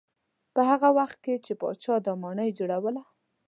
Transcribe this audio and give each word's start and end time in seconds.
په 0.53 0.61
هغه 0.69 0.89
وخت 0.97 1.17
کې 1.25 1.35
چې 1.45 1.53
پاچا 1.61 1.95
دا 2.05 2.13
ماڼۍ 2.21 2.49
جوړوله. 2.59 3.03